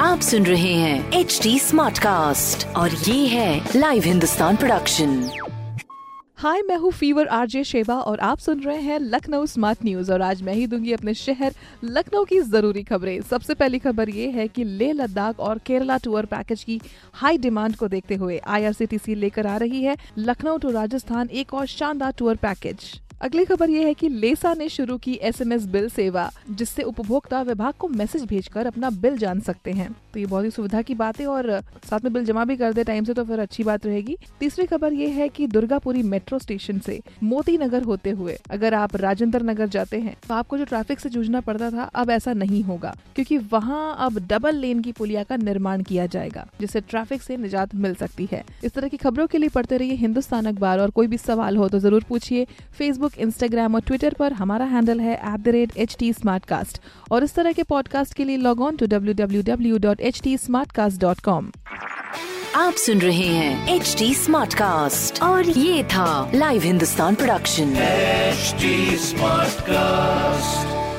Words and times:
आप 0.00 0.20
सुन 0.20 0.46
रहे 0.46 0.72
हैं 0.74 1.12
एच 1.12 1.38
डी 1.42 1.58
स्मार्ट 1.58 1.98
कास्ट 1.98 2.66
और 2.76 2.90
ये 2.90 3.26
है 3.26 3.76
लाइव 3.76 4.02
हिंदुस्तान 4.02 4.56
प्रोडक्शन 4.56 5.14
हाय 6.38 6.62
मैं 6.62 6.76
हूँ 6.76 6.90
फीवर 6.92 7.26
आरजे 7.28 7.62
शेबा 7.64 7.94
और 8.00 8.20
आप 8.20 8.38
सुन 8.38 8.60
रहे 8.60 8.80
हैं 8.80 8.98
लखनऊ 9.00 9.46
स्मार्ट 9.46 9.84
न्यूज़ 9.84 10.12
और 10.12 10.22
आज 10.22 10.42
मैं 10.42 10.54
ही 10.54 10.66
दूँगी 10.66 10.92
अपने 10.92 11.14
शहर 11.14 11.54
लखनऊ 11.84 12.24
की 12.24 12.40
ज़रूरी 12.40 12.82
खबरें। 12.82 13.20
सबसे 13.20 13.54
पहली 13.54 13.78
खबर 13.78 14.08
ये 14.08 14.30
है 14.30 14.48
कि 14.48 14.64
लेह 14.64 14.92
लद्दाख 14.92 15.40
और 15.40 15.58
केरला 15.58 15.96
टूर 15.96 16.26
पैकेज 16.26 16.64
की 16.64 16.80
हाई 17.14 17.38
डिमांड 17.38 17.76
को 17.76 17.88
देखते 17.88 18.14
हुए 18.14 18.38
आईआरसीटीसी 18.46 19.14
लेकर 19.14 19.46
आ 19.46 19.56
रही 19.56 19.82
है 19.82 19.96
लखनऊ 20.18 20.58
टू 20.58 20.70
राजस्थान 20.70 21.28
एक 21.32 21.54
और 21.54 21.66
शानदार 21.66 22.12
टूर 22.18 22.36
पैकेज 22.36 23.00
अगली 23.20 23.44
खबर 23.44 23.70
ये 23.70 23.82
है 23.84 23.92
कि 23.94 24.08
लेसा 24.08 24.52
ने 24.54 24.68
शुरू 24.68 24.96
की 24.98 25.14
एसएमएस 25.22 25.64
बिल 25.66 25.88
सेवा, 25.88 26.30
जिससे 26.50 26.82
उपभोक्ता 26.82 27.40
विभाग 27.42 27.72
को 27.78 27.88
मैसेज 27.90 28.24
भेजकर 28.26 28.66
अपना 28.66 28.90
बिल 28.92 29.16
जान 29.18 29.40
सकते 29.40 29.72
हैं। 29.72 29.90
तो 30.14 30.20
ये 30.20 30.26
बहुत 30.26 30.44
ही 30.44 30.50
सुविधा 30.50 30.80
की 30.82 30.94
बात 30.94 31.20
है 31.20 31.26
और 31.26 31.48
साथ 31.84 32.04
में 32.04 32.12
बिल 32.12 32.24
जमा 32.24 32.44
भी 32.44 32.56
कर 32.56 32.72
दे 32.72 32.84
टाइम 32.84 33.04
से 33.04 33.14
तो 33.14 33.24
फिर 33.24 33.40
अच्छी 33.40 33.64
बात 33.64 33.86
रहेगी। 33.86 34.16
तीसरी 34.40 34.66
खबर 34.66 34.92
ये 34.92 35.08
है 35.08 35.28
कि 35.28 35.46
दुर्गापुरी 35.48 36.02
मेट्रो 36.04 36.38
स्टेशन 36.38 36.78
से 36.78 36.98
मोती 37.22 37.56
नगर 37.58 37.82
होते 37.82 38.10
हुए 38.12 38.38
अगर 38.50 38.74
आप 38.74 38.96
राजेंद्र 38.96 39.42
नगर 39.42 39.68
जाते 39.68 40.00
हैं 40.00 40.16
तो 40.28 40.34
आपको 40.34 40.58
जो 40.58 40.64
ट्रैफ़िक 40.64 41.00
से 41.00 41.08
जूझना 41.10 41.40
पड़ता 41.40 41.70
था, 41.70 41.84
अब 41.84 42.10
ऐसा 42.10 42.32
नहीं 42.34 42.62
होगा, 42.64 42.94
क्योंकि 43.14 43.38
वहाँ 43.52 43.96
अब 43.98 44.18
डबल 44.28 44.56
लेन 44.56 44.80
की 44.80 44.92
पुलिया 44.92 45.22
का 45.24 45.36
निर्माण 45.38 45.82
किया 45.82 46.06
जाएगा, 46.08 46.46
जिससे 46.60 46.80
ट्रैफ़िक 46.82 47.22
से 47.22 47.36
निजात 47.36 47.74
मिल 47.76 47.94
सकती 47.96 48.28
है। 48.32 48.44
इस 48.64 48.72
तरह 48.72 48.88
की 48.88 48.96
खबरों 48.96 49.26
के 49.26 49.38
लिए 49.38 49.48
पढ़ते 49.50 49.76
रहिए 49.76 49.94
हिंदुस्तान 49.96 50.46
अखबार 50.46 50.80
और 50.80 50.90
कोई 50.90 51.06
भी 51.06 51.18
सवाल 51.18 51.56
हो 51.56 51.68
तो 51.68 51.78
ज़रूर 51.78 52.04
पूछिए। 52.08 52.46
फेसबुक 52.72 53.09
इंस्टाग्राम 53.18 53.74
और 53.74 53.80
ट्विटर 53.80 54.14
पर 54.18 54.32
हमारा 54.32 54.64
हैंडल 54.64 55.00
है 55.00 55.14
at 55.14 55.40
the 55.40 55.48
rate 55.48 55.76
H 55.76 55.96
T 55.98 56.12
और 57.12 57.24
इस 57.24 57.34
तरह 57.34 57.52
के 57.52 57.62
पॉडकास्ट 57.62 58.14
के 58.14 58.24
लिए 58.24 58.36
log 58.36 58.60
on 58.60 58.76
to 58.76 58.86
W 58.86 59.14
W 59.14 59.42
W 59.42 59.78
dot 59.78 60.00
H 60.00 60.20
T 60.22 60.36
आप 62.56 62.74
सुन 62.74 62.98
रहे 62.98 63.26
हैं 63.26 63.76
एच 63.76 63.94
डी 63.98 64.14
स्मार्ट 64.14 64.54
कास्ट 64.54 65.22
और 65.22 65.48
ये 65.48 65.82
था 65.84 66.30
Live 66.34 66.62
Hindustan 66.62 67.14
production 67.14 67.74
smart 68.98 69.60
Smartcast. 69.60 70.89